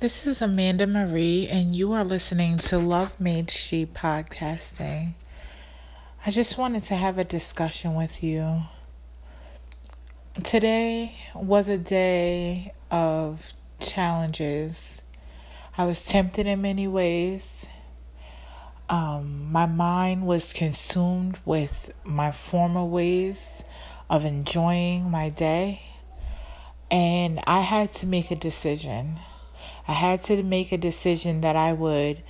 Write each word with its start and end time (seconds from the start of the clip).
This 0.00 0.28
is 0.28 0.40
Amanda 0.40 0.86
Marie, 0.86 1.48
and 1.48 1.74
you 1.74 1.92
are 1.92 2.04
listening 2.04 2.56
to 2.58 2.78
Love 2.78 3.18
Made 3.18 3.50
Sheep 3.50 3.94
Podcasting. 3.94 5.14
I 6.24 6.30
just 6.30 6.56
wanted 6.56 6.84
to 6.84 6.94
have 6.94 7.18
a 7.18 7.24
discussion 7.24 7.96
with 7.96 8.22
you. 8.22 8.60
Today 10.44 11.16
was 11.34 11.68
a 11.68 11.76
day 11.76 12.74
of 12.92 13.52
challenges. 13.80 15.02
I 15.76 15.84
was 15.84 16.04
tempted 16.04 16.46
in 16.46 16.62
many 16.62 16.86
ways. 16.86 17.66
Um, 18.88 19.50
my 19.50 19.66
mind 19.66 20.28
was 20.28 20.52
consumed 20.52 21.40
with 21.44 21.90
my 22.04 22.30
former 22.30 22.84
ways 22.84 23.64
of 24.08 24.24
enjoying 24.24 25.10
my 25.10 25.28
day, 25.28 25.82
and 26.88 27.40
I 27.48 27.62
had 27.62 27.92
to 27.94 28.06
make 28.06 28.30
a 28.30 28.36
decision. 28.36 29.18
I 29.86 29.92
had 29.92 30.22
to 30.24 30.42
make 30.42 30.72
a 30.72 30.78
decision 30.78 31.40
that 31.40 31.56
I 31.56 31.72
would 31.72 32.22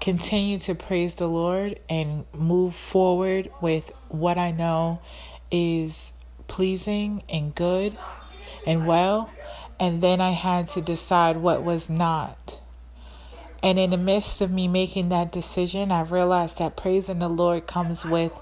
continue 0.00 0.58
to 0.60 0.74
praise 0.74 1.14
the 1.14 1.28
Lord 1.28 1.78
and 1.88 2.24
move 2.32 2.74
forward 2.74 3.50
with 3.60 3.92
what 4.08 4.38
I 4.38 4.50
know 4.50 5.00
is 5.50 6.12
pleasing 6.46 7.22
and 7.28 7.54
good 7.54 7.96
and 8.66 8.86
well. 8.86 9.30
And 9.80 10.02
then 10.02 10.20
I 10.20 10.30
had 10.30 10.66
to 10.68 10.80
decide 10.80 11.38
what 11.38 11.62
was 11.62 11.88
not. 11.88 12.60
And 13.62 13.78
in 13.78 13.90
the 13.90 13.96
midst 13.96 14.40
of 14.40 14.52
me 14.52 14.68
making 14.68 15.08
that 15.08 15.32
decision, 15.32 15.90
I 15.90 16.02
realized 16.02 16.58
that 16.58 16.76
praising 16.76 17.18
the 17.18 17.28
Lord 17.28 17.66
comes 17.66 18.04
with 18.04 18.32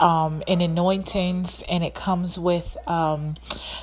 um, 0.00 0.42
and 0.48 0.60
anointings, 0.60 1.62
and 1.68 1.84
it 1.84 1.94
comes 1.94 2.38
with 2.38 2.76
um, 2.86 3.36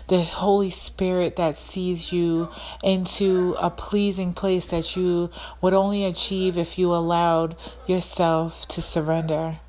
the 0.08 0.24
Holy 0.24 0.70
Spirit 0.70 1.36
that 1.38 1.56
sees 1.56 2.12
you 2.12 2.50
into 2.84 3.56
a 3.60 3.70
pleasing 3.70 4.34
place 4.34 4.68
that 4.68 4.96
you 4.96 5.30
would 5.62 5.74
only 5.74 6.04
achieve 6.04 6.58
if 6.58 6.78
you 6.78 6.94
allowed 6.94 7.56
yourself 7.88 8.68
to 8.70 8.82
surrender. 8.82 9.60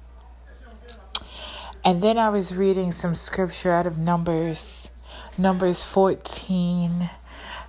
And 1.84 2.00
then 2.00 2.16
I 2.16 2.28
was 2.28 2.55
reading 2.55 2.92
some 2.92 3.14
scripture 3.14 3.72
out 3.72 3.86
of 3.86 3.98
Numbers, 3.98 4.91
Numbers 5.36 5.83
14, 5.83 7.11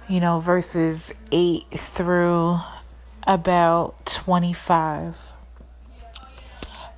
you 0.08 0.20
know, 0.20 0.40
verses 0.40 1.12
8 1.32 1.66
through 1.80 2.60
about 3.26 4.06
25 4.06 5.34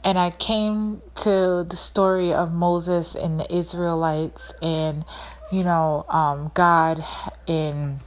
and 0.06 0.20
I 0.20 0.30
came 0.30 1.02
to 1.24 1.66
the 1.68 1.76
story 1.76 2.32
of 2.32 2.54
Moses 2.54 3.16
and 3.16 3.40
the 3.40 3.54
Israelites, 3.54 4.54
and 4.62 5.04
you 5.52 5.64
know, 5.64 6.06
um, 6.10 6.52
God 6.54 7.04
in 7.48 8.00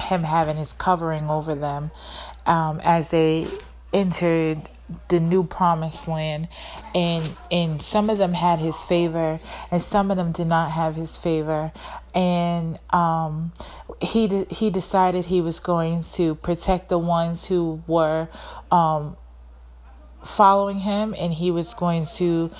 Him 0.00 0.22
having 0.22 0.56
His 0.56 0.72
covering 0.72 1.28
over 1.28 1.54
them 1.56 1.90
um, 2.46 2.80
as 2.80 3.08
they 3.08 3.48
entered 3.92 4.70
the 5.08 5.20
new 5.20 5.44
promised 5.44 6.06
land. 6.06 6.48
And 6.94 7.30
and 7.50 7.80
some 7.80 8.10
of 8.10 8.18
them 8.18 8.34
had 8.34 8.58
his 8.58 8.84
favor 8.84 9.40
and 9.70 9.82
some 9.82 10.10
of 10.10 10.16
them 10.16 10.32
did 10.32 10.46
not 10.46 10.70
have 10.72 10.96
his 10.96 11.16
favor. 11.16 11.72
And 12.14 12.78
um, 12.90 13.52
he 14.00 14.28
de- 14.28 14.46
he 14.50 14.70
decided 14.70 15.24
he 15.24 15.40
was 15.40 15.60
going 15.60 16.04
to 16.14 16.34
protect 16.36 16.88
the 16.88 16.98
ones 16.98 17.44
who 17.44 17.82
were 17.86 18.28
um, 18.70 19.16
following 20.24 20.78
him 20.78 21.14
and 21.18 21.32
he 21.32 21.50
was 21.50 21.74
going 21.74 22.06
to 22.06 22.50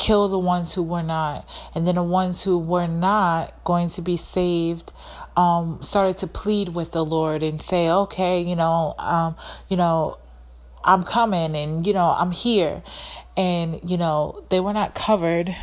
kill 0.00 0.28
the 0.28 0.38
ones 0.38 0.74
who 0.74 0.82
were 0.82 1.02
not. 1.02 1.46
And 1.74 1.86
then 1.86 1.94
the 1.94 2.02
ones 2.02 2.42
who 2.42 2.58
were 2.58 2.86
not 2.86 3.62
going 3.64 3.90
to 3.90 4.02
be 4.02 4.16
saved 4.16 4.92
um, 5.36 5.78
started 5.82 6.16
to 6.18 6.26
plead 6.26 6.70
with 6.70 6.90
the 6.90 7.04
lord 7.04 7.42
and 7.42 7.62
say 7.62 7.88
okay 7.88 8.42
you 8.42 8.56
know 8.56 8.94
um, 8.98 9.36
you 9.68 9.76
know 9.76 10.18
i'm 10.82 11.04
coming 11.04 11.54
and 11.54 11.86
you 11.86 11.92
know 11.92 12.06
i'm 12.06 12.32
here. 12.32 12.82
And 13.36 13.80
you 13.88 13.96
know 13.96 14.44
they 14.50 14.60
were 14.60 14.72
not 14.72 14.94
covered 14.94 15.54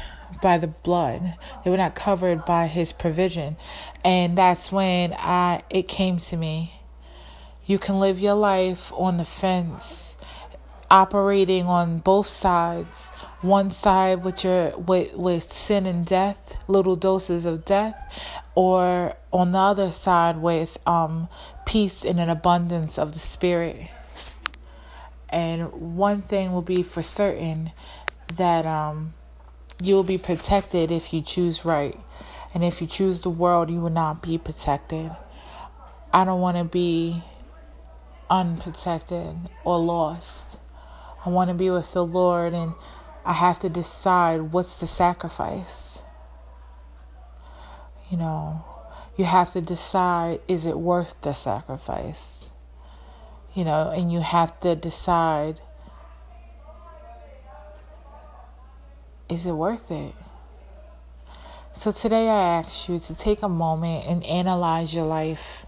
by 0.42 0.58
the 0.58 0.68
blood. 0.68 1.36
They 1.64 1.70
were 1.70 1.78
not 1.78 1.96
covered 1.96 2.46
by 2.46 2.68
his 2.68 2.92
provision. 2.92 3.58
And 4.04 4.38
that's 4.38 4.72
when 4.72 5.14
i 5.14 5.64
it 5.70 5.88
came 5.88 6.18
to 6.20 6.38
me. 6.38 6.82
You 7.66 7.78
can 7.78 8.00
live 8.00 8.20
your 8.20 8.36
life 8.36 8.94
on 8.96 9.18
the 9.18 9.26
fence 9.26 10.17
operating 10.90 11.66
on 11.66 12.00
both 12.00 12.28
sides. 12.28 13.10
One 13.42 13.72
side 13.72 14.24
with 14.24 14.44
your 14.44 14.78
with 14.78 15.14
with 15.14 15.52
sin 15.52 15.86
and 15.86 16.06
death 16.06 16.56
little 16.68 16.96
doses 16.96 17.46
of 17.46 17.66
death 17.66 17.96
or 18.56 19.16
on 19.32 19.52
the 19.52 19.60
other 19.60 19.92
side 19.92 20.38
with 20.38 20.78
um 20.88 21.28
peace 21.66 22.04
and 22.04 22.20
an 22.20 22.30
abundance 22.30 22.98
of 22.98 23.14
the 23.14 23.20
spirit. 23.20 23.90
And 25.30 25.72
one 25.74 26.22
thing 26.22 26.54
will 26.54 26.62
be 26.62 26.84
for 26.84 27.04
certain 27.04 27.72
that 28.36 28.66
um 28.66 29.14
you 29.80 29.96
will 29.96 30.04
be 30.04 30.18
protected 30.18 30.92
if 30.92 31.14
you 31.14 31.22
choose 31.22 31.66
right. 31.66 32.00
And 32.54 32.64
if 32.64 32.82
you 32.82 32.88
choose 32.88 33.22
the 33.22 33.30
world 33.30 33.70
you 33.70 33.82
will 33.82 33.90
not 33.90 34.22
be 34.22 34.38
protected. 34.38 35.12
I 36.14 36.24
don't 36.24 36.42
want 36.42 36.58
to 36.58 36.64
be 36.64 37.24
unprotected 38.30 39.36
or 39.64 39.78
lost 39.80 40.58
I 41.28 41.30
want 41.30 41.50
to 41.50 41.54
be 41.54 41.70
with 41.70 41.92
the 41.92 42.06
Lord 42.06 42.54
and 42.54 42.74
I 43.26 43.34
have 43.34 43.60
to 43.60 43.68
decide 43.68 44.54
what's 44.54 44.80
the 44.80 44.88
sacrifice. 44.88 46.00
You 48.10 48.16
know, 48.16 48.64
you 49.18 49.26
have 49.26 49.52
to 49.52 49.60
decide 49.60 50.40
is 50.48 50.66
it 50.66 50.80
worth 50.80 51.20
the 51.24 51.34
sacrifice? 51.34 52.50
You 53.54 53.66
know, 53.66 53.90
and 53.90 54.10
you 54.10 54.22
have 54.22 54.58
to 54.62 54.74
decide 54.74 55.60
is 59.28 59.46
it 59.46 59.52
worth 59.52 59.92
it? 59.92 60.16
So 61.74 61.92
today 61.92 62.30
I 62.30 62.60
ask 62.60 62.88
you 62.88 63.00
to 63.00 63.14
take 63.14 63.44
a 63.44 63.50
moment 63.50 64.06
and 64.08 64.24
analyze 64.24 64.94
your 64.94 65.06
life 65.06 65.66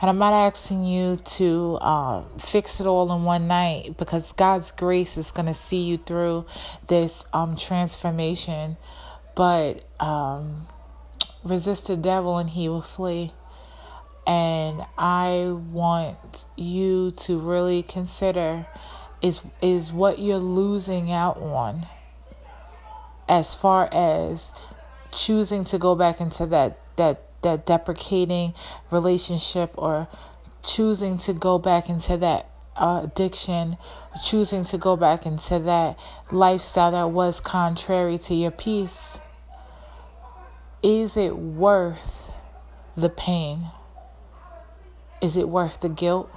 and 0.00 0.10
I'm 0.10 0.18
not 0.18 0.34
asking 0.34 0.84
you 0.84 1.16
to 1.16 1.78
uh, 1.80 2.22
fix 2.38 2.80
it 2.80 2.86
all 2.86 3.10
in 3.12 3.24
one 3.24 3.46
night 3.46 3.96
because 3.96 4.32
God's 4.32 4.70
grace 4.70 5.16
is 5.16 5.30
going 5.30 5.46
to 5.46 5.54
see 5.54 5.82
you 5.82 5.96
through 5.96 6.44
this 6.88 7.24
um, 7.32 7.56
transformation. 7.56 8.76
But 9.34 9.84
um, 9.98 10.66
resist 11.42 11.86
the 11.86 11.96
devil 11.96 12.36
and 12.36 12.50
he 12.50 12.68
will 12.68 12.82
flee. 12.82 13.32
And 14.26 14.84
I 14.98 15.52
want 15.52 16.44
you 16.56 17.12
to 17.12 17.38
really 17.38 17.82
consider 17.82 18.66
is 19.22 19.40
is 19.62 19.92
what 19.92 20.18
you're 20.18 20.36
losing 20.36 21.10
out 21.10 21.38
on 21.38 21.86
as 23.28 23.54
far 23.54 23.88
as 23.92 24.50
choosing 25.10 25.64
to 25.64 25.78
go 25.78 25.94
back 25.94 26.20
into 26.20 26.44
that 26.46 26.78
that 26.96 27.25
that 27.42 27.66
deprecating 27.66 28.54
relationship 28.90 29.72
or 29.76 30.08
choosing 30.62 31.18
to 31.18 31.32
go 31.32 31.58
back 31.58 31.88
into 31.88 32.16
that 32.16 32.50
uh, 32.76 33.02
addiction, 33.04 33.76
choosing 34.24 34.64
to 34.64 34.78
go 34.78 34.96
back 34.96 35.24
into 35.24 35.58
that 35.58 35.98
lifestyle 36.30 36.90
that 36.92 37.10
was 37.10 37.40
contrary 37.40 38.18
to 38.18 38.34
your 38.34 38.50
peace, 38.50 39.18
is 40.82 41.16
it 41.16 41.36
worth 41.36 42.30
the 42.96 43.08
pain? 43.08 43.70
Is 45.20 45.36
it 45.36 45.48
worth 45.48 45.80
the 45.80 45.88
guilt? 45.88 46.30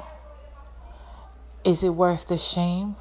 Is 1.64 1.84
it 1.84 1.90
worth 1.90 2.28
the 2.28 2.38
shame? 2.38 2.96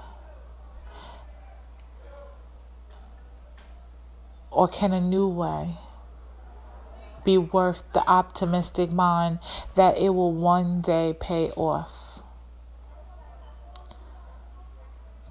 Or 4.50 4.66
can 4.66 4.92
a 4.92 5.00
new 5.00 5.28
way? 5.28 5.76
Be 7.28 7.36
worth 7.36 7.82
the 7.92 8.00
optimistic 8.08 8.90
mind 8.90 9.38
that 9.74 9.98
it 9.98 10.08
will 10.08 10.32
one 10.32 10.80
day 10.80 11.14
pay 11.20 11.50
off. 11.50 12.22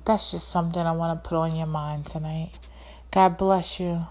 That's 0.05 0.29
just 0.29 0.47
something 0.47 0.79
I 0.79 0.91
want 0.91 1.23
to 1.23 1.27
put 1.27 1.37
on 1.37 1.55
your 1.55 1.65
mind 1.65 2.05
tonight. 2.05 2.51
God 3.09 3.35
bless 3.35 3.79
you. 3.79 4.05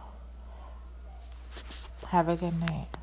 Have 2.09 2.29
a 2.29 2.35
good 2.35 2.59
night. 2.59 2.96